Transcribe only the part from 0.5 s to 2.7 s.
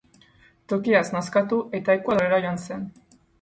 Tokiaz nazkatu eta Ekuadorrera joan